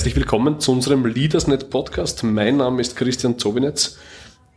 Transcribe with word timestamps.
Herzlich 0.00 0.16
willkommen 0.16 0.58
zu 0.60 0.72
unserem 0.72 1.04
LeadersNet 1.04 1.68
Podcast. 1.68 2.24
Mein 2.24 2.56
Name 2.56 2.80
ist 2.80 2.96
Christian 2.96 3.38
Zobinetz. 3.38 3.98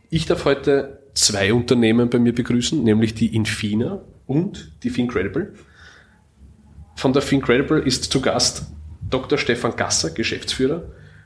Ich 0.08 0.24
darf 0.24 0.46
heute 0.46 1.02
zwei 1.12 1.52
Unternehmen 1.52 2.08
bei 2.08 2.18
mir 2.18 2.34
begrüßen, 2.34 2.82
nämlich 2.82 3.12
die 3.12 3.36
Infina 3.36 4.00
und 4.26 4.72
die 4.82 4.88
Fincredible. 4.88 5.52
Von 6.96 7.12
der 7.12 7.20
Fincredible 7.20 7.78
ist 7.80 8.10
zu 8.10 8.22
Gast 8.22 8.72
Dr. 9.10 9.36
Stefan 9.36 9.76
Gasser, 9.76 10.12
Geschäftsführer. 10.12 10.84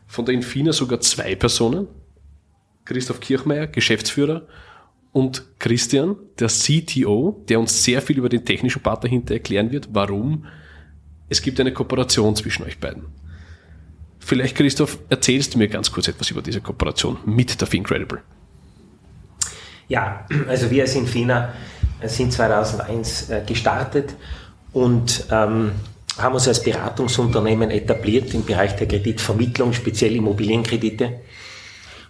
Von 0.09 0.25
der 0.25 0.35
Infina 0.35 0.73
sogar 0.73 0.99
zwei 0.99 1.37
Personen. 1.37 1.87
Christoph 2.87 3.21
Kirchmeier, 3.21 3.69
Geschäftsführer. 3.69 4.49
Und 5.13 5.45
Christian, 5.61 6.17
der 6.41 6.49
CTO, 6.49 7.45
der 7.49 7.61
uns 7.61 7.85
sehr 7.85 8.03
viel 8.03 8.19
über 8.19 8.29
den 8.29 8.45
technischen 8.45 8.83
Part 8.83 9.05
dahinter 9.05 9.35
erklären 9.35 9.71
wird, 9.71 9.91
warum 9.93 10.45
es 11.29 11.41
gibt 11.41 11.61
eine 11.61 11.73
Kooperation 11.73 12.35
zwischen 12.35 12.65
euch 12.65 12.81
beiden. 12.81 13.05
Vielleicht, 14.19 14.57
Christoph, 14.57 14.99
erzählst 15.09 15.55
du 15.55 15.59
mir 15.59 15.69
ganz 15.69 15.91
kurz 15.91 16.09
etwas 16.09 16.31
über 16.31 16.43
diese 16.43 16.61
Kooperation 16.61 17.19
mit 17.25 17.61
der 17.61 17.67
Fincredible. 17.67 18.21
Ja, 19.89 20.27
also 20.49 20.71
wir 20.71 20.83
als 20.83 20.95
Infina 20.95 21.55
sind 22.05 22.33
2001 22.33 23.31
äh, 23.31 23.43
gestartet 23.47 24.15
und 24.73 25.25
ähm, 25.31 25.73
haben 26.19 26.35
uns 26.35 26.47
als 26.47 26.63
Beratungsunternehmen 26.63 27.71
etabliert 27.71 28.35
im 28.35 28.45
Bereich 28.45 28.77
der 28.77 28.87
Kreditvermittlung, 28.87 29.73
speziell 29.73 30.15
Immobilienkredite. 30.17 31.21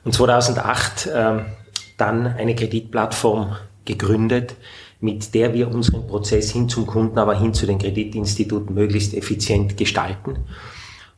Und 0.05 0.13
2008 0.13 1.07
äh, 1.07 1.39
dann 1.97 2.27
eine 2.27 2.55
Kreditplattform 2.55 3.57
gegründet, 3.85 4.57
mit 5.01 5.35
der 5.35 5.55
wir 5.55 5.69
unseren 5.69 6.07
Prozess 6.07 6.51
hin 6.51 6.69
zum 6.69 6.87
Kunden, 6.87 7.19
aber 7.19 7.39
hin 7.39 7.55
zu 7.55 7.67
den 7.67 7.79
Kreditinstituten 7.79 8.75
möglichst 8.75 9.15
effizient 9.15 9.77
gestalten. 9.77 10.39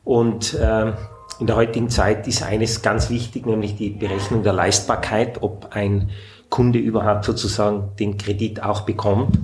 Und 0.05 0.55
äh, 0.55 0.93
in 1.39 1.47
der 1.47 1.57
heutigen 1.57 1.89
Zeit 1.89 2.27
ist 2.27 2.43
eines 2.43 2.83
ganz 2.83 3.11
wichtig, 3.11 3.47
nämlich 3.47 3.77
die 3.77 3.91
Berechnung 3.91 4.43
der 4.43 4.53
Leistbarkeit, 4.53 5.43
ob 5.43 5.69
ein 5.71 6.11
Kunde 6.51 6.79
überhaupt 6.79 7.25
sozusagen 7.25 7.93
den 7.99 8.19
Kredit 8.19 8.63
auch 8.63 8.83
bekommt. 8.83 9.39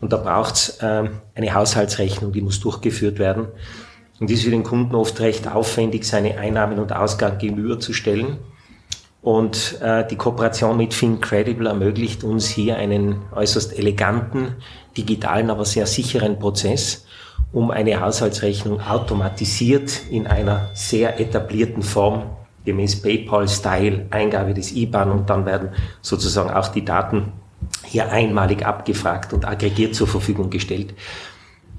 Und 0.00 0.12
da 0.12 0.18
braucht 0.18 0.54
es 0.54 0.78
äh, 0.82 1.08
eine 1.34 1.54
Haushaltsrechnung, 1.54 2.32
die 2.32 2.42
muss 2.42 2.60
durchgeführt 2.60 3.18
werden. 3.18 3.48
Und 4.20 4.30
ist 4.30 4.44
für 4.44 4.50
den 4.50 4.62
Kunden 4.62 4.94
oft 4.94 5.18
recht 5.20 5.48
aufwendig, 5.48 6.04
seine 6.04 6.38
Einnahmen 6.38 6.78
und 6.78 6.92
Ausgaben 6.92 7.38
gegenüberzustellen. 7.38 8.38
Und 9.22 9.80
äh, 9.80 10.06
die 10.06 10.16
Kooperation 10.16 10.76
mit 10.76 10.94
FinCredible 10.94 11.66
ermöglicht 11.66 12.24
uns 12.24 12.48
hier 12.48 12.76
einen 12.76 13.22
äußerst 13.32 13.78
eleganten, 13.78 14.56
digitalen, 14.96 15.48
aber 15.48 15.64
sehr 15.64 15.86
sicheren 15.86 16.38
Prozess, 16.38 17.06
um 17.52 17.70
eine 17.70 18.00
Haushaltsrechnung 18.00 18.80
automatisiert 18.80 20.02
in 20.10 20.26
einer 20.26 20.70
sehr 20.74 21.20
etablierten 21.20 21.82
Form 21.82 22.36
gemäß 22.64 23.02
PayPal-Style 23.02 24.06
Eingabe 24.10 24.54
des 24.54 24.72
IBAN 24.72 25.10
und 25.10 25.28
dann 25.28 25.44
werden 25.44 25.70
sozusagen 26.00 26.50
auch 26.50 26.68
die 26.68 26.84
Daten 26.84 27.32
hier 27.84 28.10
einmalig 28.10 28.64
abgefragt 28.64 29.32
und 29.32 29.44
aggregiert 29.44 29.94
zur 29.94 30.06
Verfügung 30.06 30.50
gestellt. 30.50 30.94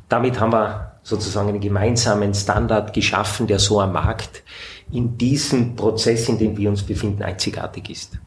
Damit 0.10 0.40
haben 0.40 0.54
wir 0.54 0.94
sozusagen 1.04 1.50
einen 1.50 1.60
gemeinsamen 1.60 2.34
Standard 2.34 2.94
geschaffen, 2.94 3.48
der 3.48 3.60
so 3.60 3.82
am 3.82 3.94
Markt 3.94 4.44
in 4.92 5.18
diesem 5.18 5.76
Prozess, 5.76 6.30
in 6.30 6.38
dem 6.38 6.58
wir 6.58 6.70
uns 6.70 6.84
befinden, 6.84 7.24
einzigartig 7.24 7.90
ist. 7.90 8.20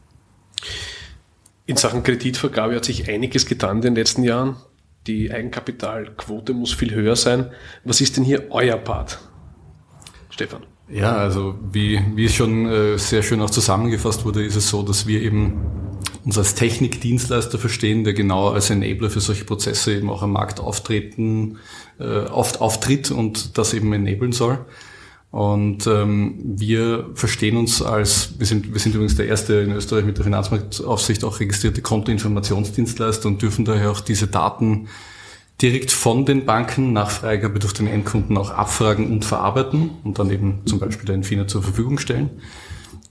In 1.65 1.77
Sachen 1.77 2.03
Kreditvergabe 2.03 2.75
hat 2.75 2.85
sich 2.85 3.09
einiges 3.09 3.45
getan 3.45 3.77
in 3.77 3.81
den 3.81 3.95
letzten 3.95 4.23
Jahren. 4.23 4.57
Die 5.07 5.31
Eigenkapitalquote 5.31 6.53
muss 6.53 6.73
viel 6.73 6.93
höher 6.93 7.15
sein. 7.15 7.47
Was 7.85 8.01
ist 8.01 8.17
denn 8.17 8.25
hier 8.25 8.47
euer 8.49 8.77
Part, 8.77 9.19
Stefan? 10.29 10.63
Ja, 10.89 11.15
also 11.17 11.55
wie, 11.71 12.01
wie 12.15 12.25
es 12.25 12.33
schon 12.33 12.65
äh, 12.65 12.97
sehr 12.97 13.23
schön 13.23 13.41
auch 13.41 13.49
zusammengefasst 13.49 14.23
wurde, 14.25 14.43
ist 14.43 14.55
es 14.55 14.69
so, 14.69 14.83
dass 14.83 15.07
wir 15.07 15.21
eben 15.21 15.61
uns 16.23 16.37
als 16.37 16.55
Technikdienstleister 16.55 17.57
verstehen, 17.57 18.03
der 18.03 18.13
genau 18.13 18.49
als 18.49 18.69
Enabler 18.69 19.09
für 19.09 19.19
solche 19.21 19.45
Prozesse 19.45 19.93
eben 19.95 20.09
auch 20.09 20.23
am 20.23 20.31
Markt 20.31 20.59
auftreten, 20.59 21.57
äh, 21.99 22.19
oft 22.25 22.61
auftritt 22.61 23.11
und 23.11 23.57
das 23.57 23.73
eben 23.73 23.91
enablen 23.93 24.33
soll. 24.33 24.65
Und 25.29 25.85
ähm, 25.87 26.39
wir 26.41 27.09
verstehen 27.13 27.57
uns 27.57 27.81
als, 27.81 28.39
wir 28.39 28.45
sind, 28.45 28.73
wir 28.73 28.79
sind 28.79 28.95
übrigens 28.95 29.15
der 29.15 29.27
erste 29.27 29.55
in 29.55 29.71
Österreich 29.71 30.05
mit 30.05 30.17
der 30.17 30.23
Finanzmarktaufsicht 30.23 31.23
auch 31.23 31.39
registrierte 31.39 31.81
Kontoinformationsdienstleister 31.81 33.27
und 33.27 33.41
dürfen 33.41 33.65
daher 33.65 33.91
auch 33.91 33.99
diese 33.99 34.27
Daten 34.27 34.87
direkt 35.61 35.91
von 35.91 36.25
den 36.25 36.45
Banken 36.45 36.93
nach 36.93 37.09
Freigabe 37.09 37.59
durch 37.59 37.73
den 37.73 37.87
Endkunden 37.87 38.37
auch 38.37 38.51
abfragen 38.51 39.11
und 39.11 39.25
verarbeiten 39.25 39.89
und 40.03 40.19
dann 40.19 40.31
eben 40.31 40.59
zum 40.65 40.79
Beispiel 40.79 41.05
der 41.05 41.15
Infina 41.15 41.47
zur 41.47 41.63
Verfügung 41.63 41.97
stellen. 41.97 42.29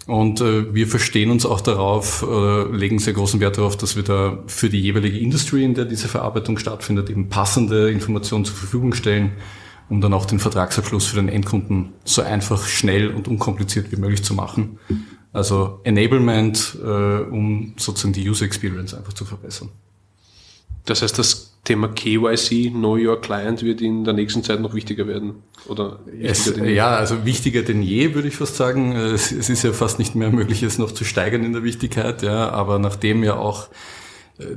Und 0.07 0.41
äh, 0.41 0.73
wir 0.73 0.87
verstehen 0.87 1.31
uns 1.31 1.45
auch 1.45 1.61
darauf, 1.61 2.25
äh, 2.29 2.77
legen 2.77 3.01
sehr 3.01 3.13
großen 3.13 3.41
Wert 3.41 3.59
darauf, 3.59 3.77
dass 3.77 3.97
wir 3.97 4.05
da 4.05 4.39
für 4.47 4.71
die 4.71 4.81
jeweilige 4.81 5.19
Industrie, 5.19 5.65
in 5.65 5.75
der 5.75 5.85
diese 5.85 6.07
Verarbeitung 6.07 6.59
stattfindet, 6.59 7.11
eben 7.11 7.29
passende 7.29 7.91
Informationen 7.91 8.45
zur 8.45 8.55
Verfügung 8.55 8.95
stellen, 8.95 9.33
um 9.89 10.01
dann 10.01 10.13
auch 10.13 10.27
den 10.27 10.39
Vertragsabschluss 10.39 11.07
für 11.07 11.17
den 11.17 11.29
Endkunden 11.29 11.93
so 12.05 12.23
einfach, 12.23 12.67
schnell 12.67 13.09
und 13.09 13.29
unkompliziert 13.29 13.93
wie 13.93 13.97
möglich 13.97 14.23
zu 14.23 14.35
machen. 14.35 14.79
Also 15.33 15.81
Enablement, 15.85 16.79
äh, 16.83 16.87
um 16.87 17.75
sozusagen 17.77 18.15
die 18.15 18.29
User 18.29 18.47
Experience 18.47 18.95
einfach 18.95 19.13
zu 19.13 19.25
verbessern. 19.25 19.69
Das 20.87 21.03
heißt, 21.03 21.19
das 21.19 21.57
Thema 21.65 21.89
KYC, 21.89 22.71
Know 22.71 22.97
Your 22.97 23.21
Client, 23.21 23.63
wird 23.63 23.81
in 23.81 24.05
der 24.05 24.15
nächsten 24.15 24.43
Zeit 24.45 24.61
noch 24.61 24.73
wichtiger 24.73 25.07
werden? 25.07 25.43
Oder 25.67 25.99
es, 26.23 26.55
ja, 26.65 26.91
also 26.97 27.25
wichtiger 27.25 27.63
denn 27.63 27.83
je, 27.83 28.15
würde 28.15 28.29
ich 28.29 28.37
fast 28.37 28.57
sagen. 28.57 28.93
Es, 28.93 29.33
es, 29.33 29.51
ist 29.51 29.65
ja 29.65 29.73
fast 29.73 29.99
nicht 29.99 30.15
mehr 30.15 30.31
möglich, 30.31 30.63
es 30.63 30.79
noch 30.79 30.93
zu 30.93 31.05
steigern 31.05 31.45
in 31.45 31.53
der 31.53 31.65
Wichtigkeit, 31.65 32.23
ja. 32.23 32.51
Aber 32.51 32.79
nachdem 32.79 33.25
ja 33.25 33.35
auch 33.37 33.69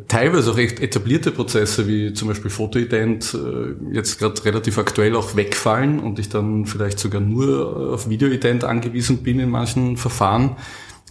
teilweise 0.07 0.51
auch 0.51 0.57
echt 0.57 0.81
etablierte 0.81 1.31
Prozesse 1.31 1.87
wie 1.87 2.13
zum 2.13 2.27
Beispiel 2.27 2.51
Fotoident 2.51 3.33
äh, 3.33 3.95
jetzt 3.95 4.19
gerade 4.19 4.43
relativ 4.43 4.77
aktuell 4.77 5.15
auch 5.15 5.35
wegfallen 5.35 5.99
und 5.99 6.19
ich 6.19 6.27
dann 6.27 6.65
vielleicht 6.65 6.99
sogar 6.99 7.21
nur 7.21 7.93
auf 7.93 8.09
Videoident 8.09 8.65
angewiesen 8.65 9.23
bin 9.23 9.39
in 9.39 9.49
manchen 9.49 9.95
Verfahren, 9.95 10.57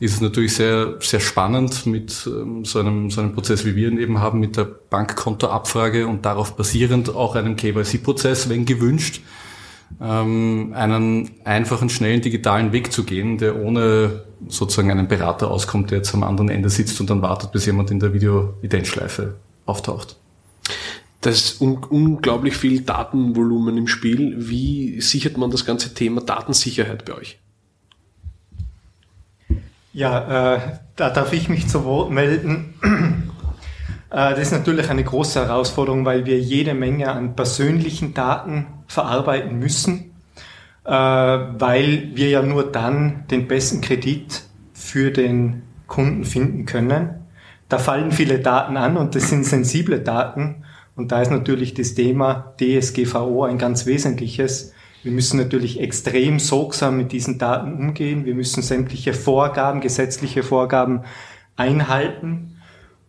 ist 0.00 0.14
es 0.14 0.20
natürlich 0.20 0.54
sehr, 0.54 0.96
sehr 1.00 1.20
spannend 1.20 1.86
mit 1.86 2.26
ähm, 2.26 2.64
so, 2.64 2.78
einem, 2.78 3.10
so 3.10 3.22
einem 3.22 3.32
Prozess, 3.32 3.64
wie 3.64 3.74
wir 3.74 3.88
ihn 3.88 3.98
eben 3.98 4.20
haben, 4.20 4.38
mit 4.38 4.56
der 4.56 4.64
Bankkontoabfrage 4.64 6.06
und 6.06 6.26
darauf 6.26 6.54
basierend 6.54 7.14
auch 7.14 7.36
einem 7.36 7.56
KYC-Prozess, 7.56 8.50
wenn 8.50 8.66
gewünscht, 8.66 9.22
ähm, 10.00 10.72
einen 10.74 11.30
einfachen, 11.44 11.88
schnellen 11.88 12.20
digitalen 12.20 12.72
Weg 12.72 12.92
zu 12.92 13.04
gehen, 13.04 13.38
der 13.38 13.56
ohne 13.56 14.24
sozusagen 14.48 14.90
einen 14.90 15.08
Berater 15.08 15.50
auskommt, 15.50 15.90
der 15.90 15.98
jetzt 15.98 16.14
am 16.14 16.22
anderen 16.22 16.48
Ende 16.48 16.70
sitzt 16.70 17.00
und 17.00 17.10
dann 17.10 17.22
wartet, 17.22 17.52
bis 17.52 17.66
jemand 17.66 17.90
in 17.90 18.00
der 18.00 18.12
Video-Identschleife 18.12 19.34
auftaucht. 19.66 20.16
Da 21.20 21.30
ist 21.30 21.60
un 21.60 21.78
unglaublich 21.90 22.56
viel 22.56 22.82
Datenvolumen 22.82 23.76
im 23.76 23.88
Spiel. 23.88 24.36
Wie 24.38 25.00
sichert 25.00 25.36
man 25.36 25.50
das 25.50 25.64
ganze 25.64 25.92
Thema 25.92 26.20
Datensicherheit 26.20 27.04
bei 27.04 27.14
euch? 27.14 27.38
Ja, 29.92 30.54
äh, 30.54 30.60
da 30.94 31.10
darf 31.10 31.32
ich 31.32 31.48
mich 31.48 31.66
zu 31.66 31.84
Wort 31.84 32.12
melden. 32.12 32.74
äh, 34.10 34.30
das 34.30 34.38
ist 34.38 34.52
natürlich 34.52 34.90
eine 34.90 35.02
große 35.02 35.40
Herausforderung, 35.40 36.04
weil 36.04 36.24
wir 36.24 36.38
jede 36.38 36.74
Menge 36.74 37.10
an 37.10 37.34
persönlichen 37.34 38.14
Daten 38.14 38.66
verarbeiten 38.88 39.58
müssen, 39.58 40.10
äh, 40.84 40.90
weil 40.90 42.10
wir 42.14 42.30
ja 42.30 42.42
nur 42.42 42.72
dann 42.72 43.24
den 43.30 43.46
besten 43.46 43.80
Kredit 43.80 44.42
für 44.72 45.12
den 45.12 45.62
Kunden 45.86 46.24
finden 46.24 46.66
können. 46.66 47.10
Da 47.68 47.78
fallen 47.78 48.10
viele 48.10 48.40
Daten 48.40 48.76
an 48.76 48.96
und 48.96 49.14
das 49.14 49.28
sind 49.28 49.44
sensible 49.44 50.00
Daten. 50.00 50.64
Und 50.96 51.12
da 51.12 51.22
ist 51.22 51.30
natürlich 51.30 51.74
das 51.74 51.94
Thema 51.94 52.54
DSGVO 52.58 53.44
ein 53.44 53.58
ganz 53.58 53.86
wesentliches. 53.86 54.72
Wir 55.02 55.12
müssen 55.12 55.38
natürlich 55.38 55.78
extrem 55.78 56.40
sorgsam 56.40 56.96
mit 56.96 57.12
diesen 57.12 57.38
Daten 57.38 57.74
umgehen. 57.74 58.24
Wir 58.24 58.34
müssen 58.34 58.62
sämtliche 58.62 59.12
Vorgaben, 59.12 59.80
gesetzliche 59.80 60.42
Vorgaben 60.42 61.02
einhalten. 61.56 62.56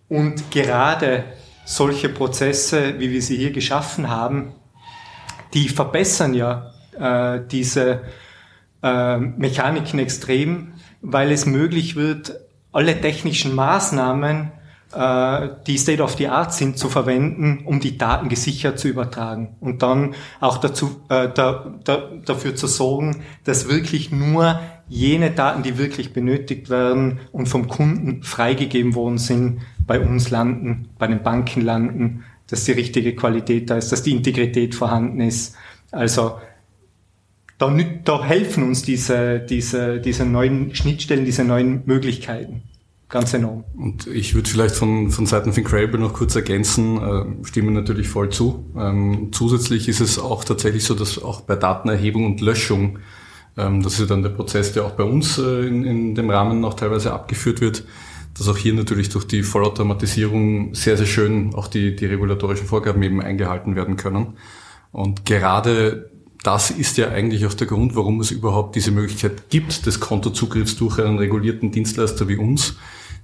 Und 0.07 0.51
gerade 0.51 1.23
solche 1.65 2.09
Prozesse, 2.09 2.99
wie 2.99 3.11
wir 3.11 3.21
sie 3.21 3.37
hier 3.37 3.51
geschaffen 3.51 4.09
haben, 4.09 4.53
die 5.53 5.69
verbessern 5.69 6.33
ja 6.33 6.71
äh, 6.99 7.41
diese 7.49 8.01
äh, 8.83 9.17
Mechaniken 9.17 9.99
extrem, 9.99 10.73
weil 11.01 11.31
es 11.31 11.45
möglich 11.45 11.95
wird, 11.95 12.39
alle 12.71 12.99
technischen 12.99 13.55
Maßnahmen 13.55 14.51
äh, 14.93 15.49
die 15.67 15.77
State 15.77 16.01
of 16.01 16.17
the 16.17 16.27
Art 16.27 16.53
sind, 16.53 16.77
zu 16.77 16.89
verwenden, 16.89 17.63
um 17.65 17.79
die 17.79 17.97
Daten 17.97 18.29
gesichert 18.29 18.79
zu 18.79 18.87
übertragen 18.87 19.55
und 19.59 19.81
dann 19.81 20.15
auch 20.39 20.57
dazu, 20.57 21.01
äh, 21.09 21.29
da, 21.33 21.73
da, 21.83 22.09
dafür 22.25 22.55
zu 22.55 22.67
sorgen, 22.67 23.23
dass 23.43 23.69
wirklich 23.69 24.11
nur 24.11 24.59
jene 24.87 25.29
Daten, 25.29 25.61
die 25.61 25.77
wirklich 25.77 26.13
benötigt 26.13 26.69
werden 26.69 27.19
und 27.31 27.47
vom 27.47 27.67
Kunden 27.67 28.23
freigegeben 28.23 28.95
worden 28.95 29.19
sind, 29.19 29.61
bei 29.85 29.99
uns 29.99 30.31
landen, 30.31 30.89
bei 30.97 31.07
den 31.07 31.21
Banken 31.21 31.61
landen, 31.61 32.25
dass 32.49 32.63
die 32.65 32.71
richtige 32.71 33.15
Qualität 33.15 33.69
da 33.69 33.77
ist, 33.77 33.91
dass 33.91 34.03
die 34.03 34.11
Integrität 34.11 34.75
vorhanden 34.75 35.21
ist. 35.21 35.55
Also 35.91 36.39
da, 37.57 37.75
da 38.05 38.23
helfen 38.23 38.63
uns 38.63 38.83
diese, 38.83 39.39
diese, 39.39 39.99
diese 39.99 40.25
neuen 40.25 40.73
Schnittstellen, 40.73 41.25
diese 41.25 41.43
neuen 41.43 41.83
Möglichkeiten 41.85 42.63
ganz 43.09 43.33
enorm. 43.33 43.65
Und 43.75 44.07
ich 44.07 44.35
würde 44.35 44.49
vielleicht 44.49 44.75
von, 44.75 45.09
von 45.09 45.25
Seiten 45.25 45.51
von 45.51 45.63
Crable 45.63 45.99
noch 45.99 46.13
kurz 46.13 46.35
ergänzen, 46.35 46.97
äh, 46.97 47.45
stimme 47.45 47.71
natürlich 47.71 48.07
voll 48.07 48.29
zu. 48.29 48.65
Ähm, 48.77 49.29
zusätzlich 49.31 49.89
ist 49.89 49.99
es 49.99 50.19
auch 50.19 50.43
tatsächlich 50.43 50.83
so, 50.83 50.93
dass 50.93 51.21
auch 51.21 51.41
bei 51.41 51.55
Datenerhebung 51.55 52.25
und 52.25 52.39
Löschung, 52.39 52.99
ähm, 53.57 53.81
das 53.81 53.99
ist 53.99 54.11
dann 54.11 54.21
der 54.21 54.29
Prozess, 54.29 54.73
der 54.73 54.85
auch 54.85 54.91
bei 54.91 55.03
uns 55.03 55.39
äh, 55.39 55.67
in, 55.67 55.83
in 55.83 56.15
dem 56.15 56.29
Rahmen 56.29 56.61
noch 56.61 56.75
teilweise 56.75 57.11
abgeführt 57.11 57.61
wird, 57.61 57.83
dass 58.39 58.47
auch 58.47 58.57
hier 58.57 58.73
natürlich 58.73 59.09
durch 59.09 59.25
die 59.25 59.43
Vollautomatisierung 59.43 60.73
sehr, 60.73 60.95
sehr 60.95 61.05
schön 61.05 61.53
auch 61.53 61.67
die, 61.67 61.95
die 61.95 62.05
regulatorischen 62.05 62.65
Vorgaben 62.65 63.03
eben 63.03 63.21
eingehalten 63.21 63.75
werden 63.75 63.97
können. 63.97 64.37
Und 64.91 65.25
gerade 65.25 66.09
das 66.41 66.71
ist 66.71 66.97
ja 66.97 67.09
eigentlich 67.09 67.45
auch 67.45 67.53
der 67.53 67.67
Grund, 67.67 67.97
warum 67.97 68.21
es 68.21 68.31
überhaupt 68.31 68.75
diese 68.77 68.91
Möglichkeit 68.91 69.49
gibt 69.49 69.85
des 69.85 69.99
Kontozugriffs 69.99 70.77
durch 70.77 70.99
einen 70.99 71.17
regulierten 71.17 71.71
Dienstleister 71.71 72.29
wie 72.29 72.37
uns, 72.37 72.77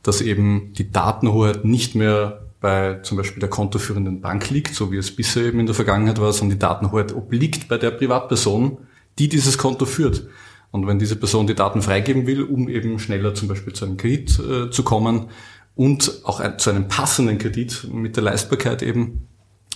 dass 0.04 0.20
eben 0.20 0.74
die 0.74 0.92
Datenhoheit 0.92 1.64
nicht 1.64 1.96
mehr 1.96 2.42
bei 2.60 2.96
zum 3.04 3.18
Beispiel 3.18 3.40
der 3.40 3.50
kontoführenden 3.50 4.20
Bank 4.20 4.50
liegt, 4.50 4.76
so 4.76 4.92
wie 4.92 4.98
es 4.98 5.16
bisher 5.16 5.46
eben 5.46 5.62
in 5.62 5.66
der 5.66 5.76
Vergangenheit 5.76 6.20
war, 6.20 6.34
sondern 6.34 6.58
die 6.58 6.60
Datenhoheit 6.60 7.16
obliegt 7.16 7.70
bei 7.70 7.78
der 7.78 7.92
Privatperson, 7.92 8.80
die 9.18 9.30
dieses 9.30 9.58
Konto 9.58 9.86
führt. 9.86 10.28
Und 10.76 10.88
wenn 10.88 11.00
diese 11.00 11.16
Person 11.16 11.48
die 11.48 11.56
Daten 11.56 11.82
freigeben 11.82 12.28
will, 12.28 12.44
um 12.44 12.68
eben 12.68 13.00
schneller 13.00 13.34
zum 13.34 13.48
Beispiel 13.48 13.72
zu 13.72 13.86
einem 13.86 13.96
Kredit 13.96 14.38
äh, 14.40 14.70
zu 14.70 14.84
kommen 14.84 15.30
und 15.74 16.20
auch 16.26 16.42
ein, 16.42 16.60
zu 16.60 16.70
einem 16.70 16.90
passenden 16.90 17.38
Kredit 17.38 17.88
mit 17.94 18.18
der 18.18 18.24
Leistbarkeit 18.24 18.84
eben, 18.84 19.26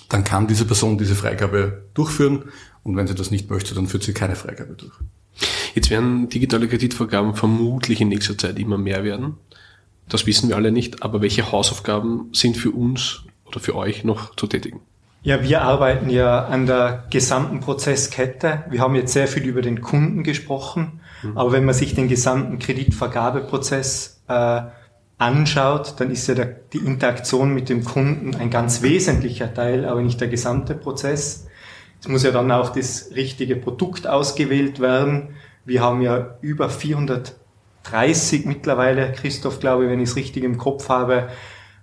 dann 0.09 0.25
kann 0.25 0.47
diese 0.47 0.65
Person 0.65 0.97
diese 0.97 1.15
Freigabe 1.15 1.85
durchführen. 1.93 2.49
Und 2.83 2.97
wenn 2.97 3.07
sie 3.07 3.15
das 3.15 3.31
nicht 3.31 3.49
möchte, 3.49 3.73
dann 3.73 3.87
führt 3.87 4.03
sie 4.03 4.11
keine 4.11 4.35
Freigabe 4.35 4.73
durch. 4.73 4.91
Jetzt 5.73 5.89
werden 5.89 6.27
digitale 6.27 6.67
Kreditvorgaben 6.67 7.33
vermutlich 7.33 8.01
in 8.01 8.09
nächster 8.09 8.37
Zeit 8.37 8.59
immer 8.59 8.77
mehr 8.77 9.05
werden. 9.05 9.37
Das 10.09 10.25
wissen 10.25 10.49
wir 10.49 10.57
alle 10.57 10.73
nicht, 10.73 11.01
aber 11.01 11.21
welche 11.21 11.49
Hausaufgaben 11.49 12.27
sind 12.33 12.57
für 12.57 12.71
uns 12.71 13.21
oder 13.45 13.61
für 13.61 13.75
euch 13.77 14.03
noch 14.03 14.35
zu 14.35 14.47
tätigen? 14.47 14.81
Ja, 15.21 15.43
wir 15.43 15.61
arbeiten 15.61 16.09
ja 16.09 16.45
an 16.45 16.65
der 16.65 17.03
gesamten 17.09 17.59
Prozesskette. 17.59 18.63
Wir 18.69 18.79
haben 18.79 18.95
jetzt 18.95 19.13
sehr 19.13 19.27
viel 19.27 19.43
über 19.43 19.61
den 19.61 19.81
Kunden 19.81 20.23
gesprochen, 20.23 21.01
mhm. 21.23 21.37
aber 21.37 21.51
wenn 21.51 21.65
man 21.65 21.75
sich 21.75 21.93
den 21.93 22.07
gesamten 22.07 22.57
Kreditvergabeprozess 22.59 24.23
äh, 24.27 24.61
anschaut, 25.17 25.95
dann 25.97 26.09
ist 26.09 26.27
ja 26.27 26.35
der, 26.35 26.45
die 26.45 26.77
Interaktion 26.77 27.53
mit 27.53 27.67
dem 27.67 27.83
Kunden 27.83 28.35
ein 28.35 28.49
ganz 28.49 28.81
wesentlicher 28.81 29.53
Teil, 29.53 29.85
aber 29.85 30.01
nicht 30.01 30.21
der 30.21 30.29
gesamte 30.29 30.73
Prozess. 30.73 31.47
Es 32.01 32.07
muss 32.07 32.23
ja 32.23 32.31
dann 32.31 32.49
auch 32.51 32.69
das 32.69 33.11
richtige 33.13 33.57
Produkt 33.57 34.07
ausgewählt 34.07 34.79
werden. 34.79 35.35
Wir 35.65 35.81
haben 35.83 36.01
ja 36.01 36.37
über 36.41 36.69
400 36.69 37.35
30 37.83 38.45
mittlerweile, 38.45 39.11
Christoph, 39.13 39.59
glaube 39.59 39.85
ich, 39.85 39.89
wenn 39.89 39.99
ich 39.99 40.09
es 40.09 40.15
richtig 40.15 40.43
im 40.43 40.57
Kopf 40.57 40.89
habe, 40.89 41.29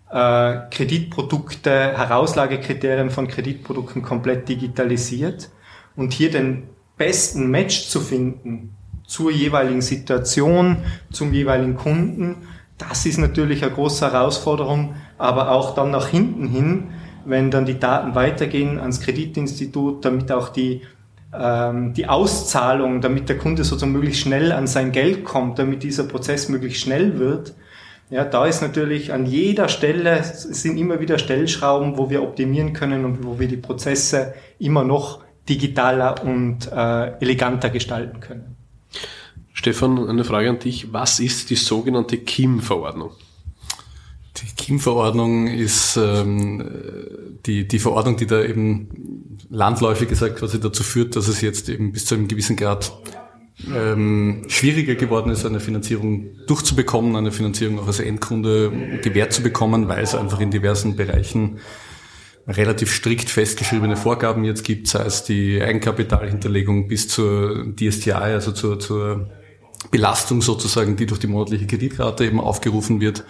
Kreditprodukte, 0.08 1.70
Herauslagekriterien 1.70 3.10
von 3.10 3.28
Kreditprodukten 3.28 4.02
komplett 4.02 4.48
digitalisiert. 4.48 5.50
Und 5.96 6.12
hier 6.12 6.30
den 6.30 6.64
besten 6.96 7.50
Match 7.50 7.88
zu 7.88 8.00
finden 8.00 8.76
zur 9.06 9.30
jeweiligen 9.30 9.82
Situation, 9.82 10.78
zum 11.10 11.32
jeweiligen 11.32 11.76
Kunden, 11.76 12.48
das 12.78 13.06
ist 13.06 13.18
natürlich 13.18 13.62
eine 13.62 13.72
große 13.72 14.04
Herausforderung, 14.04 14.96
aber 15.16 15.50
auch 15.50 15.74
dann 15.74 15.90
nach 15.90 16.08
hinten 16.08 16.46
hin, 16.48 16.88
wenn 17.24 17.50
dann 17.50 17.64
die 17.64 17.78
Daten 17.78 18.14
weitergehen 18.14 18.78
ans 18.78 19.00
Kreditinstitut, 19.00 20.04
damit 20.04 20.30
auch 20.30 20.50
die 20.50 20.82
ähm, 21.32 21.92
die 21.92 22.06
Auszahlung, 22.06 23.00
damit 23.00 23.28
der 23.28 23.38
Kunde 23.38 23.64
sozusagen 23.64 23.92
möglichst 23.92 24.20
schnell 24.20 24.52
an 24.52 24.66
sein 24.66 24.92
Geld 24.92 25.24
kommt, 25.24 25.58
damit 25.58 25.82
dieser 25.82 26.04
Prozess 26.04 26.48
möglichst 26.48 26.82
schnell 26.82 27.18
wird. 27.18 27.54
Ja, 28.08 28.24
da 28.24 28.46
ist 28.46 28.62
natürlich 28.62 29.12
an 29.12 29.26
jeder 29.26 29.68
Stelle, 29.68 30.18
es 30.20 30.42
sind 30.42 30.76
immer 30.76 31.00
wieder 31.00 31.18
Stellschrauben, 31.18 31.98
wo 31.98 32.08
wir 32.08 32.22
optimieren 32.22 32.72
können 32.72 33.04
und 33.04 33.24
wo 33.24 33.38
wir 33.40 33.48
die 33.48 33.56
Prozesse 33.56 34.34
immer 34.58 34.84
noch 34.84 35.24
digitaler 35.48 36.22
und 36.24 36.70
äh, 36.70 37.18
eleganter 37.18 37.70
gestalten 37.70 38.20
können. 38.20 38.56
Stefan, 39.52 40.08
eine 40.08 40.24
Frage 40.24 40.50
an 40.50 40.58
dich. 40.58 40.92
Was 40.92 41.18
ist 41.18 41.50
die 41.50 41.56
sogenannte 41.56 42.18
KIM-Verordnung? 42.18 43.10
Die 44.36 44.54
KIM-Verordnung 44.54 45.48
ist 45.48 45.96
ähm, 45.96 46.62
die, 47.46 47.66
die 47.66 47.78
Verordnung, 47.78 48.16
die 48.16 48.26
da 48.26 48.42
eben 48.42 49.38
landläufig 49.48 50.08
gesagt 50.08 50.36
quasi 50.36 50.60
dazu 50.60 50.82
führt, 50.82 51.16
dass 51.16 51.26
es 51.26 51.40
jetzt 51.40 51.68
eben 51.68 51.92
bis 51.92 52.04
zu 52.04 52.14
einem 52.14 52.28
gewissen 52.28 52.56
Grad 52.56 52.92
ähm, 53.74 54.44
schwieriger 54.48 54.94
geworden 54.96 55.30
ist, 55.30 55.46
eine 55.46 55.60
Finanzierung 55.60 56.46
durchzubekommen, 56.46 57.16
eine 57.16 57.32
Finanzierung 57.32 57.78
auch 57.78 57.86
als 57.86 58.00
Endkunde 58.00 59.00
gewährt 59.02 59.32
zu 59.32 59.42
bekommen, 59.42 59.88
weil 59.88 60.02
es 60.02 60.14
einfach 60.14 60.40
in 60.40 60.50
diversen 60.50 60.96
Bereichen 60.96 61.58
relativ 62.46 62.92
strikt 62.92 63.28
festgeschriebene 63.28 63.96
Vorgaben 63.96 64.44
jetzt 64.44 64.62
gibt, 64.62 64.86
sei 64.88 65.04
es 65.04 65.24
die 65.24 65.60
Eigenkapitalhinterlegung 65.60 66.86
bis 66.86 67.08
zur 67.08 67.74
DSTI, 67.74 68.12
also 68.12 68.52
zur, 68.52 68.78
zur 68.78 69.30
Belastung 69.90 70.42
sozusagen, 70.42 70.96
die 70.96 71.06
durch 71.06 71.20
die 71.20 71.26
monatliche 71.26 71.66
Kreditrate 71.66 72.24
eben 72.24 72.40
aufgerufen 72.40 73.00
wird. 73.00 73.24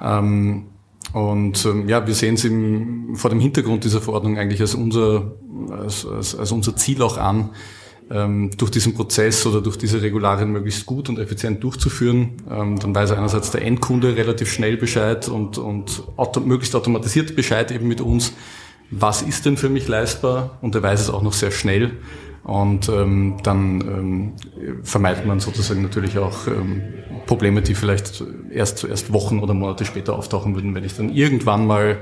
Ähm, 0.00 0.66
und 1.12 1.64
ähm, 1.66 1.88
ja, 1.88 2.06
wir 2.06 2.14
sehen 2.14 2.34
es 2.34 2.44
im, 2.44 3.16
vor 3.16 3.30
dem 3.30 3.38
Hintergrund 3.38 3.84
dieser 3.84 4.00
Verordnung 4.00 4.38
eigentlich 4.38 4.60
als 4.60 4.74
unser, 4.74 5.36
als, 5.70 6.06
als, 6.06 6.34
als 6.34 6.52
unser 6.52 6.74
Ziel 6.74 7.02
auch 7.02 7.18
an, 7.18 7.50
durch 8.56 8.70
diesen 8.70 8.94
Prozess 8.94 9.46
oder 9.46 9.60
durch 9.60 9.78
diese 9.78 10.02
Regularien 10.02 10.52
möglichst 10.52 10.84
gut 10.84 11.08
und 11.08 11.18
effizient 11.18 11.62
durchzuführen. 11.64 12.32
Ähm, 12.50 12.78
dann 12.78 12.94
weiß 12.94 13.12
einerseits 13.12 13.50
der 13.50 13.62
Endkunde 13.62 14.16
relativ 14.16 14.52
schnell 14.52 14.76
Bescheid 14.76 15.28
und, 15.28 15.58
und 15.58 16.02
auto, 16.16 16.40
möglichst 16.40 16.74
automatisiert 16.74 17.34
Bescheid 17.36 17.70
eben 17.70 17.88
mit 17.88 18.00
uns, 18.00 18.32
was 18.90 19.22
ist 19.22 19.46
denn 19.46 19.56
für 19.56 19.70
mich 19.70 19.88
leistbar 19.88 20.58
und 20.60 20.74
er 20.74 20.82
weiß 20.82 21.00
es 21.00 21.10
auch 21.10 21.22
noch 21.22 21.32
sehr 21.32 21.50
schnell. 21.50 21.92
Und 22.44 22.88
ähm, 22.88 23.36
dann 23.44 23.80
ähm, 23.80 24.32
vermeidet 24.82 25.24
man 25.26 25.38
sozusagen 25.38 25.82
natürlich 25.82 26.18
auch 26.18 26.48
ähm, 26.48 26.82
Probleme, 27.26 27.62
die 27.62 27.74
vielleicht 27.74 28.24
erst, 28.50 28.84
erst 28.84 29.12
Wochen 29.12 29.38
oder 29.38 29.54
Monate 29.54 29.84
später 29.84 30.16
auftauchen 30.16 30.56
würden, 30.56 30.74
wenn 30.74 30.84
ich 30.84 30.96
dann 30.96 31.08
irgendwann 31.08 31.66
mal 31.66 32.00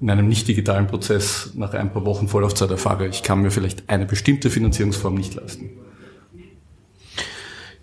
in 0.00 0.10
einem 0.10 0.28
nicht 0.28 0.46
digitalen 0.46 0.86
Prozess 0.86 1.52
nach 1.54 1.74
ein 1.74 1.92
paar 1.92 2.04
Wochen 2.04 2.28
Vorlaufzeit 2.28 2.70
erfahre, 2.70 3.08
ich 3.08 3.22
kann 3.22 3.42
mir 3.42 3.50
vielleicht 3.50 3.88
eine 3.88 4.06
bestimmte 4.06 4.50
Finanzierungsform 4.50 5.14
nicht 5.14 5.34
leisten. 5.34 5.70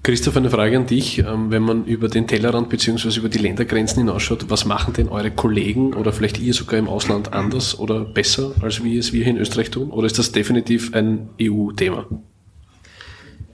Christoph, 0.05 0.38
eine 0.38 0.51
Frage 0.51 0.77
an 0.77 0.86
dich. 0.86 1.17
Ähm, 1.17 1.50
wenn 1.50 1.63
man 1.63 1.86
über 1.86 2.07
den 2.10 2.27
Tellerrand 2.27 2.69
beziehungsweise 2.69 3.19
über 3.19 3.27
die 3.27 3.39
Ländergrenzen 3.39 3.98
hinausschaut, 3.98 4.51
was 4.51 4.63
machen 4.63 4.93
denn 4.93 5.10
eure 5.10 5.31
Kollegen 5.31 5.95
oder 5.95 6.13
vielleicht 6.13 6.39
ihr 6.39 6.53
sogar 6.53 6.77
im 6.77 6.88
Ausland 6.88 7.34
anders 7.34 7.79
oder 7.79 8.01
besser, 8.01 8.51
als 8.62 8.84
wie 8.84 9.00
es 9.00 9.13
wir 9.13 9.24
hier 9.24 9.34
in 9.34 9.39
Österreich 9.39 9.72
tun? 9.72 9.89
Oder 9.89 10.05
ist 10.05 10.19
das 10.19 10.31
definitiv 10.31 10.93
ein 10.93 11.29
EU-Thema? 11.41 12.05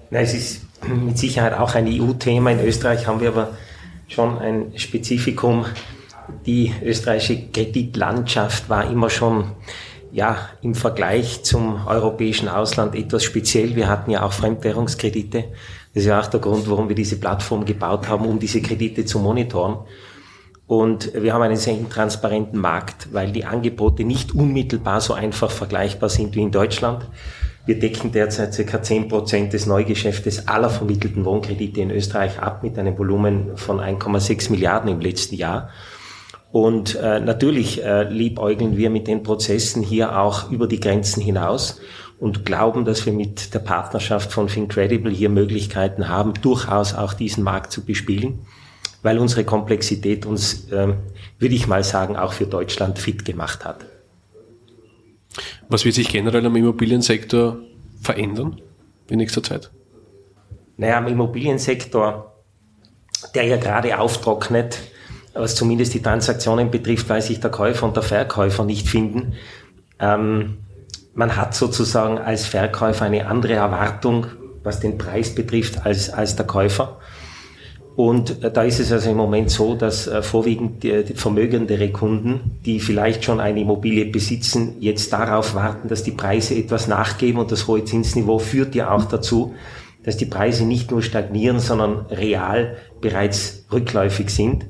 Nein, 0.09 0.23
es 0.25 0.33
ist 0.33 0.61
mit 1.05 1.17
Sicherheit 1.17 1.53
auch 1.53 1.73
ein 1.73 1.87
EU-Thema. 1.87 2.51
In 2.51 2.59
Österreich 2.59 3.07
haben 3.07 3.21
wir 3.21 3.29
aber 3.29 3.57
schon 4.09 4.37
ein 4.39 4.73
Spezifikum. 4.75 5.65
Die 6.45 6.73
österreichische 6.83 7.49
Kreditlandschaft 7.51 8.69
war 8.69 8.89
immer 8.89 9.09
schon 9.09 9.51
ja, 10.11 10.49
im 10.61 10.75
Vergleich 10.75 11.43
zum 11.43 11.87
europäischen 11.87 12.49
Ausland 12.49 12.95
etwas 12.95 13.23
speziell. 13.23 13.75
Wir 13.75 13.87
hatten 13.87 14.11
ja 14.11 14.23
auch 14.23 14.33
Fremdwährungskredite. 14.33 15.45
Das 15.93 16.03
ist 16.03 16.07
ja 16.07 16.19
auch 16.19 16.27
der 16.27 16.39
Grund, 16.39 16.69
warum 16.69 16.89
wir 16.89 16.95
diese 16.95 17.17
Plattform 17.17 17.65
gebaut 17.65 18.07
haben, 18.07 18.25
um 18.25 18.39
diese 18.39 18.61
Kredite 18.61 19.05
zu 19.05 19.19
monitoren. 19.19 19.79
Und 20.67 21.13
wir 21.13 21.33
haben 21.33 21.41
einen 21.41 21.57
sehr 21.57 21.73
intransparenten 21.73 22.59
Markt, 22.59 23.09
weil 23.11 23.31
die 23.31 23.43
Angebote 23.43 24.03
nicht 24.03 24.33
unmittelbar 24.33 25.01
so 25.01 25.13
einfach 25.13 25.51
vergleichbar 25.51 26.09
sind 26.09 26.35
wie 26.35 26.41
in 26.41 26.51
Deutschland. 26.51 27.09
Wir 27.65 27.77
decken 27.77 28.11
derzeit 28.11 28.57
ca. 28.67 28.81
10 28.81 29.07
Prozent 29.07 29.53
des 29.53 29.65
Neugeschäftes 29.65 30.47
aller 30.47 30.69
vermittelten 30.69 31.25
Wohnkredite 31.25 31.81
in 31.81 31.91
Österreich 31.91 32.39
ab 32.39 32.63
mit 32.63 32.79
einem 32.79 32.97
Volumen 32.97 33.57
von 33.57 33.79
1,6 33.79 34.49
Milliarden 34.49 34.89
im 34.89 34.99
letzten 34.99 35.35
Jahr. 35.35 35.69
Und 36.51 36.95
äh, 36.95 37.19
natürlich 37.19 37.83
äh, 37.83 38.03
liebäugeln 38.03 38.75
wir 38.75 38.89
mit 38.89 39.07
den 39.07 39.23
Prozessen 39.23 39.83
hier 39.83 40.19
auch 40.19 40.51
über 40.51 40.67
die 40.67 40.79
Grenzen 40.79 41.21
hinaus 41.21 41.79
und 42.19 42.45
glauben, 42.45 42.83
dass 42.83 43.05
wir 43.05 43.13
mit 43.13 43.53
der 43.53 43.59
Partnerschaft 43.59 44.31
von 44.31 44.49
Fincredible 44.49 45.11
hier 45.11 45.29
Möglichkeiten 45.29 46.09
haben, 46.09 46.33
durchaus 46.41 46.93
auch 46.93 47.13
diesen 47.13 47.43
Markt 47.43 47.71
zu 47.71 47.85
bespielen, 47.85 48.39
weil 49.01 49.17
unsere 49.17 49.45
Komplexität 49.45 50.25
uns, 50.25 50.69
äh, 50.71 50.93
würde 51.39 51.55
ich 51.55 51.67
mal 51.67 51.83
sagen, 51.83 52.17
auch 52.17 52.33
für 52.33 52.45
Deutschland 52.45 52.99
fit 52.99 53.23
gemacht 53.23 53.63
hat. 53.63 53.85
Was 55.69 55.85
wird 55.85 55.95
sich 55.95 56.09
generell 56.09 56.45
am 56.45 56.55
Immobiliensektor 56.57 57.59
verändern 58.01 58.59
in 59.09 59.17
nächster 59.17 59.41
Zeit? 59.41 59.71
Naja, 60.75 60.97
am 60.97 61.07
Immobiliensektor, 61.07 62.35
der 63.33 63.45
ja 63.45 63.55
gerade 63.55 63.97
auftrocknet, 63.97 64.79
was 65.33 65.55
zumindest 65.55 65.93
die 65.93 66.01
Transaktionen 66.01 66.71
betrifft, 66.71 67.09
weil 67.09 67.21
sich 67.21 67.39
der 67.39 67.51
Käufer 67.51 67.85
und 67.85 67.95
der 67.95 68.03
Verkäufer 68.03 68.65
nicht 68.65 68.87
finden, 68.87 69.33
ähm, 69.99 70.57
man 71.13 71.35
hat 71.35 71.53
sozusagen 71.55 72.17
als 72.17 72.45
Verkäufer 72.45 73.05
eine 73.05 73.27
andere 73.27 73.53
Erwartung 73.53 74.27
was 74.63 74.79
den 74.79 74.97
Preis 74.97 75.33
betrifft, 75.33 75.85
als, 75.85 76.09
als 76.09 76.35
der 76.35 76.45
Käufer. 76.45 76.99
Und 77.95 78.43
äh, 78.43 78.51
da 78.51 78.63
ist 78.63 78.79
es 78.79 78.91
also 78.91 79.09
im 79.09 79.17
Moment 79.17 79.49
so, 79.49 79.75
dass 79.75 80.07
äh, 80.07 80.21
vorwiegend 80.21 80.85
vermögendere 81.15 81.89
Kunden, 81.89 82.59
die 82.65 82.79
vielleicht 82.79 83.25
schon 83.25 83.39
eine 83.39 83.61
Immobilie 83.61 84.05
besitzen, 84.05 84.75
jetzt 84.79 85.11
darauf 85.11 85.55
warten, 85.55 85.87
dass 85.89 86.03
die 86.03 86.11
Preise 86.11 86.55
etwas 86.55 86.87
nachgeben 86.87 87.39
und 87.39 87.51
das 87.51 87.67
hohe 87.67 87.83
Zinsniveau 87.83 88.39
führt 88.39 88.75
ja 88.75 88.91
auch 88.91 89.05
dazu, 89.05 89.53
dass 90.03 90.17
die 90.17 90.25
Preise 90.25 90.65
nicht 90.65 90.89
nur 90.89 91.01
stagnieren, 91.03 91.59
sondern 91.59 92.05
real 92.07 92.77
bereits 93.01 93.65
rückläufig 93.71 94.29
sind. 94.29 94.65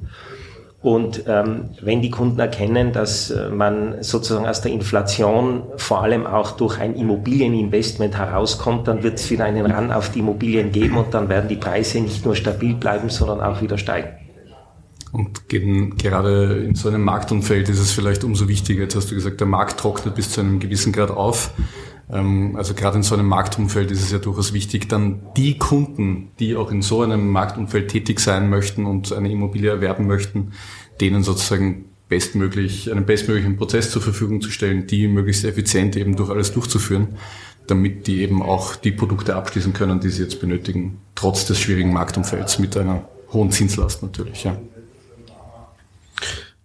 Und 0.82 1.26
ähm, 1.28 1.70
wenn 1.80 2.02
die 2.02 2.10
Kunden 2.10 2.40
erkennen, 2.40 2.92
dass 2.92 3.30
äh, 3.30 3.50
man 3.50 4.02
sozusagen 4.02 4.48
aus 4.48 4.62
der 4.62 4.72
Inflation 4.72 5.64
vor 5.78 6.02
allem 6.02 6.26
auch 6.26 6.52
durch 6.52 6.80
ein 6.80 6.96
Immobilieninvestment 6.96 8.18
herauskommt, 8.18 8.88
dann 8.88 9.04
wird 9.04 9.20
es 9.20 9.30
wieder 9.30 9.46
einen 9.46 9.68
Ran 9.68 9.92
auf 9.92 10.10
die 10.10 10.20
Immobilien 10.20 10.72
geben 10.72 10.98
und 10.98 11.14
dann 11.14 11.30
werden 11.30 11.48
die 11.50 11.56
Preise 11.56 12.00
nicht 12.00 12.26
nur 12.26 12.36
stabil 12.36 12.74
bleiben, 12.74 13.10
sondern 13.10 13.42
auch 13.42 13.62
wieder 13.62 13.78
steigen. 13.78 14.10
Und 15.12 15.50
gerade 15.50 16.64
in 16.66 16.74
so 16.74 16.88
einem 16.88 17.04
Marktumfeld 17.04 17.70
ist 17.70 17.80
es 17.80 17.92
vielleicht 17.92 18.24
umso 18.24 18.48
wichtiger, 18.48 18.84
jetzt 18.84 18.96
hast 18.96 19.12
du 19.12 19.16
gesagt, 19.16 19.40
der 19.40 19.48
Markt 19.48 19.80
trocknet 19.80 20.16
bis 20.16 20.32
zu 20.32 20.42
einem 20.42 20.60
gewissen 20.60 20.94
Grad 20.94 21.12
auf. 21.12 21.52
Ähm, 22.12 22.56
also 22.56 22.74
gerade 22.74 22.98
in 22.98 23.04
so 23.04 23.16
einem 23.16 23.28
Marktumfeld 23.28 23.92
ist 23.92 24.02
es 24.04 24.12
ja 24.12 24.18
durchaus 24.18 24.54
wichtig, 24.54 24.90
dann 24.90 25.22
die 25.38 25.58
Kunden, 25.58 26.32
die 26.40 26.56
auch 26.56 26.72
in 26.72 26.82
so 26.82 27.02
einem 27.02 27.30
Marktumfeld 27.30 27.90
tätig 27.90 28.20
sein 28.20 28.50
möchten 28.50 28.86
und 28.86 29.14
eine 29.14 29.32
Immobilie 29.32 29.70
erwerben 29.70 30.08
möchten, 30.08 30.52
denen 31.00 31.24
sozusagen 31.24 31.86
bestmöglich, 32.10 32.92
einen 32.92 33.06
bestmöglichen 33.06 33.56
Prozess 33.56 33.90
zur 33.90 34.02
Verfügung 34.02 34.42
zu 34.42 34.52
stellen, 34.52 34.86
die 34.86 35.08
möglichst 35.08 35.46
effizient 35.46 35.96
eben 35.96 36.18
durch 36.18 36.30
alles 36.30 36.52
durchzuführen, 36.52 37.16
damit 37.68 38.08
die 38.08 38.22
eben 38.22 38.42
auch 38.42 38.76
die 38.76 38.92
Produkte 38.92 39.36
abschließen 39.36 39.72
können, 39.72 40.02
die 40.02 40.10
sie 40.10 40.24
jetzt 40.24 40.42
benötigen, 40.42 41.00
trotz 41.16 41.46
des 41.46 41.60
schwierigen 41.60 41.94
Marktumfelds 41.94 42.60
mit 42.60 42.76
einer 42.76 43.08
hohen 43.32 43.52
Zinslast 43.52 44.04
natürlich. 44.04 44.44
Ja. 44.44 44.58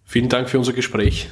Vielen 0.03 0.27
Dank 0.27 0.49
für 0.49 0.57
unser 0.57 0.73
Gespräch 0.73 1.29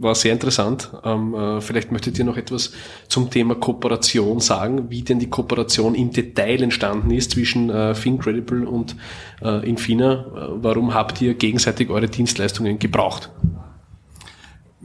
war 0.00 0.14
sehr 0.14 0.32
interessant. 0.32 0.90
Ähm, 1.04 1.34
äh, 1.34 1.60
vielleicht 1.60 1.92
möchtet 1.92 2.18
ihr 2.18 2.24
noch 2.24 2.36
etwas 2.36 2.72
zum 3.08 3.30
Thema 3.30 3.54
Kooperation 3.54 4.40
sagen, 4.40 4.90
wie 4.90 5.02
denn 5.02 5.18
die 5.18 5.28
Kooperation 5.28 5.94
im 5.94 6.10
Detail 6.10 6.62
entstanden 6.62 7.10
ist 7.10 7.32
zwischen 7.32 7.70
äh, 7.70 7.94
Fincredible 7.94 8.66
und 8.66 8.96
äh, 9.42 9.68
Infina. 9.68 10.12
Äh, 10.12 10.62
warum 10.62 10.94
habt 10.94 11.20
ihr 11.20 11.34
gegenseitig 11.34 11.90
eure 11.90 12.08
Dienstleistungen 12.08 12.78
gebraucht? 12.78 13.30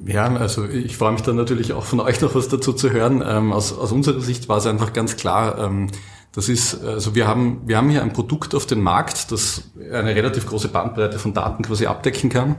Ja, 0.06 0.28
also 0.36 0.66
ich 0.68 0.98
freue 0.98 1.14
mich 1.14 1.22
dann 1.22 1.38
natürlich 1.38 1.72
auch 1.72 1.86
von 1.86 2.02
euch 2.02 2.20
noch 2.20 2.36
was 2.36 2.50
dazu 2.50 2.74
zu 2.74 2.92
hören. 2.92 3.24
Ähm, 3.26 3.54
aus, 3.54 3.72
aus 3.78 3.94
unserer 3.94 4.20
Sicht 4.20 4.50
war 4.50 4.58
es 4.58 4.68
einfach 4.68 4.92
ganz 4.92 5.16
klar, 5.16 5.58
ähm, 5.60 5.90
das 6.34 6.50
ist, 6.50 6.84
also 6.84 7.16
wir 7.16 7.28
haben, 7.28 7.62
wir 7.66 7.78
haben 7.78 7.90
hier 7.90 8.04
ein 8.04 8.12
Produkt 8.12 8.56
auf 8.56 8.66
den 8.66 8.82
Markt, 8.82 9.32
das 9.32 9.72
eine 9.90 10.14
relativ 10.14 10.46
große 10.46 10.68
Bandbreite 10.68 11.18
von 11.18 11.34
Daten 11.34 11.64
quasi 11.64 11.86
abdecken 11.86 12.30
kann 12.30 12.58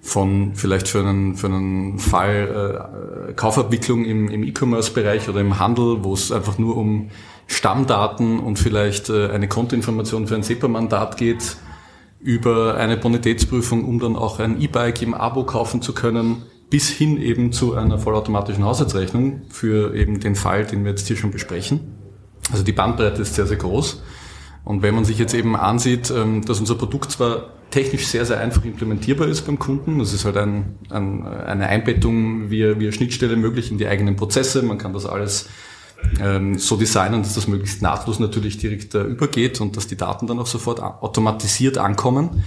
von 0.00 0.52
vielleicht 0.54 0.88
für 0.88 1.00
einen, 1.00 1.36
für 1.36 1.46
einen 1.46 1.98
Fall 1.98 3.28
äh, 3.28 3.32
Kaufabwicklung 3.34 4.04
im, 4.04 4.28
im 4.28 4.44
E-Commerce-Bereich 4.44 5.28
oder 5.28 5.40
im 5.40 5.58
Handel, 5.58 6.04
wo 6.04 6.14
es 6.14 6.32
einfach 6.32 6.58
nur 6.58 6.76
um 6.76 7.10
Stammdaten 7.46 8.40
und 8.40 8.58
vielleicht 8.58 9.10
äh, 9.10 9.28
eine 9.28 9.48
Kontoinformation 9.48 10.26
für 10.26 10.36
ein 10.36 10.42
SEPA-Mandat 10.42 11.16
geht, 11.16 11.56
über 12.20 12.76
eine 12.76 12.96
Bonitätsprüfung, 12.96 13.84
um 13.84 13.98
dann 13.98 14.16
auch 14.16 14.38
ein 14.38 14.60
E-Bike 14.60 15.02
im 15.02 15.14
Abo 15.14 15.44
kaufen 15.44 15.82
zu 15.82 15.92
können, 15.92 16.42
bis 16.70 16.88
hin 16.88 17.20
eben 17.20 17.52
zu 17.52 17.74
einer 17.74 17.98
vollautomatischen 17.98 18.64
Haushaltsrechnung 18.64 19.42
für 19.48 19.94
eben 19.94 20.20
den 20.20 20.36
Fall, 20.36 20.64
den 20.64 20.84
wir 20.84 20.90
jetzt 20.90 21.08
hier 21.08 21.16
schon 21.16 21.30
besprechen. 21.30 21.80
Also 22.52 22.62
die 22.62 22.72
Bandbreite 22.72 23.22
ist 23.22 23.34
sehr, 23.34 23.46
sehr 23.46 23.56
groß. 23.56 24.02
Und 24.64 24.82
wenn 24.82 24.94
man 24.94 25.04
sich 25.04 25.18
jetzt 25.18 25.34
eben 25.34 25.56
ansieht, 25.56 26.10
ähm, 26.10 26.44
dass 26.44 26.60
unser 26.60 26.74
Produkt 26.74 27.12
zwar 27.12 27.50
technisch 27.70 28.06
sehr, 28.06 28.26
sehr 28.26 28.40
einfach 28.40 28.64
implementierbar 28.64 29.28
ist 29.28 29.42
beim 29.42 29.58
Kunden. 29.58 29.98
Das 29.98 30.12
ist 30.12 30.24
halt 30.24 30.36
ein, 30.36 30.76
ein, 30.90 31.26
eine 31.26 31.68
Einbettung 31.68 32.50
via, 32.50 32.78
via 32.78 32.92
Schnittstelle 32.92 33.36
möglich 33.36 33.70
in 33.70 33.78
die 33.78 33.86
eigenen 33.86 34.16
Prozesse. 34.16 34.62
Man 34.62 34.78
kann 34.78 34.92
das 34.92 35.06
alles 35.06 35.48
ähm, 36.20 36.58
so 36.58 36.76
designen, 36.76 37.22
dass 37.22 37.34
das 37.34 37.46
möglichst 37.46 37.82
nahtlos 37.82 38.18
natürlich 38.18 38.58
direkt 38.58 38.94
äh, 38.94 39.02
übergeht 39.02 39.60
und 39.60 39.76
dass 39.76 39.86
die 39.86 39.96
Daten 39.96 40.26
dann 40.26 40.38
auch 40.38 40.46
sofort 40.46 40.80
automatisiert 40.80 41.78
ankommen. 41.78 42.44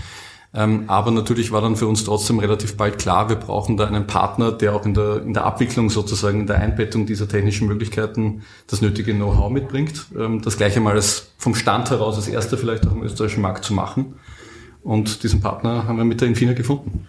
Ähm, 0.55 0.83
aber 0.87 1.09
natürlich 1.09 1.51
war 1.51 1.61
dann 1.61 1.75
für 1.75 1.87
uns 1.87 2.03
trotzdem 2.03 2.37
relativ 2.37 2.77
bald 2.77 2.99
klar, 2.99 3.27
wir 3.27 3.37
brauchen 3.37 3.75
da 3.75 3.87
einen 3.87 4.05
Partner, 4.05 4.51
der 4.51 4.75
auch 4.75 4.85
in 4.85 4.93
der, 4.93 5.23
in 5.23 5.33
der 5.33 5.45
Abwicklung 5.45 5.89
sozusagen, 5.89 6.41
in 6.41 6.47
der 6.47 6.59
Einbettung 6.59 7.07
dieser 7.07 7.27
technischen 7.27 7.67
Möglichkeiten 7.67 8.43
das 8.67 8.81
nötige 8.81 9.15
Know-how 9.15 9.49
mitbringt. 9.49 10.05
Ähm, 10.15 10.41
das 10.43 10.57
gleiche 10.57 10.79
mal 10.79 10.93
als 10.93 11.31
vom 11.37 11.55
Stand 11.55 11.89
heraus 11.89 12.17
als 12.17 12.27
erster 12.27 12.57
vielleicht 12.57 12.85
auch 12.87 12.91
im 12.91 13.01
österreichischen 13.01 13.41
Markt 13.41 13.65
zu 13.65 13.73
machen. 13.73 14.13
Und 14.83 15.23
diesen 15.23 15.41
Partner 15.41 15.87
haben 15.87 15.97
wir 15.97 16.05
mit 16.05 16.21
der 16.21 16.27
Infina 16.27 16.53
gefunden. 16.53 17.07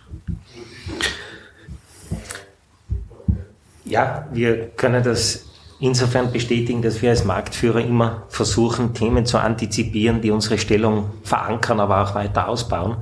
Ja, 3.84 4.26
wir 4.32 4.68
können 4.68 5.04
das 5.04 5.44
insofern 5.80 6.32
bestätigen, 6.32 6.82
dass 6.82 7.02
wir 7.02 7.10
als 7.10 7.24
Marktführer 7.24 7.80
immer 7.80 8.24
versuchen, 8.28 8.94
Themen 8.94 9.26
zu 9.26 9.38
antizipieren, 9.38 10.20
die 10.20 10.30
unsere 10.30 10.58
Stellung 10.58 11.10
verankern, 11.22 11.80
aber 11.80 12.02
auch 12.02 12.14
weiter 12.14 12.48
ausbauen. 12.48 12.96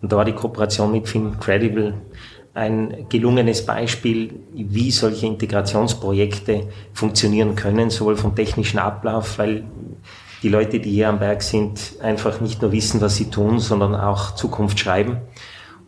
Und 0.00 0.12
da 0.12 0.16
war 0.16 0.24
die 0.24 0.32
Kooperation 0.32 0.92
mit 0.92 1.08
FinCredible 1.08 1.94
ein 2.52 3.06
gelungenes 3.08 3.64
Beispiel, 3.64 4.40
wie 4.52 4.90
solche 4.90 5.26
Integrationsprojekte 5.26 6.68
funktionieren 6.92 7.54
können, 7.54 7.90
sowohl 7.90 8.16
vom 8.16 8.34
technischen 8.34 8.78
Ablauf, 8.78 9.38
weil 9.38 9.64
die 10.42 10.48
Leute, 10.48 10.80
die 10.80 10.90
hier 10.90 11.08
am 11.08 11.18
Berg 11.18 11.42
sind, 11.42 11.94
einfach 12.02 12.40
nicht 12.40 12.62
nur 12.62 12.72
wissen, 12.72 13.00
was 13.00 13.16
sie 13.16 13.30
tun, 13.30 13.60
sondern 13.60 13.94
auch 13.94 14.34
Zukunft 14.34 14.80
schreiben. 14.80 15.18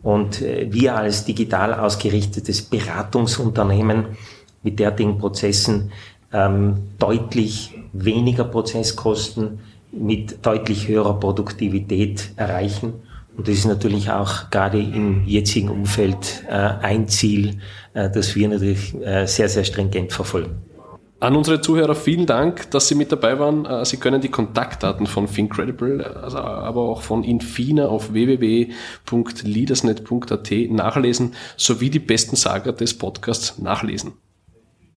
Und 0.03 0.41
äh, 0.41 0.67
wir 0.71 0.95
als 0.95 1.25
digital 1.25 1.73
ausgerichtetes 1.73 2.61
Beratungsunternehmen 2.61 4.17
mit 4.63 4.79
derartigen 4.79 5.17
Prozessen 5.17 5.91
ähm, 6.31 6.75
deutlich 6.97 7.75
weniger 7.93 8.43
Prozesskosten 8.45 9.59
mit 9.91 10.45
deutlich 10.45 10.87
höherer 10.87 11.19
Produktivität 11.19 12.31
erreichen. 12.35 12.93
Und 13.37 13.47
das 13.47 13.55
ist 13.55 13.65
natürlich 13.65 14.11
auch 14.11 14.49
gerade 14.49 14.79
im 14.79 15.23
jetzigen 15.25 15.69
Umfeld 15.69 16.43
äh, 16.47 16.53
ein 16.53 17.07
Ziel, 17.07 17.59
äh, 17.93 18.09
das 18.09 18.35
wir 18.35 18.49
natürlich 18.49 18.93
äh, 19.01 19.25
sehr, 19.25 19.47
sehr 19.49 19.63
stringent 19.63 20.11
verfolgen. 20.11 20.57
An 21.19 21.35
unsere 21.37 21.61
Zuhörer 21.61 21.93
vielen 21.95 22.25
Dank, 22.25 22.69
dass 22.71 22.87
Sie 22.89 22.95
mit 22.95 23.09
dabei 23.11 23.37
waren. 23.39 23.65
Äh, 23.65 23.85
Sie 23.85 23.95
können 23.97 24.19
die 24.19 24.29
Kontaktdaten 24.29 25.07
von 25.07 25.29
Fincredible, 25.29 26.03
also 26.03 26.37
aber 26.37 26.81
auch 26.81 27.01
von 27.01 27.23
Infina 27.23 27.87
auf 27.87 28.11
www.leadersnet.at 28.13 30.51
nachlesen, 30.69 31.33
sowie 31.55 31.89
die 31.89 31.99
besten 31.99 32.35
Sager 32.35 32.73
des 32.73 32.97
Podcasts 32.97 33.57
nachlesen. 33.57 34.11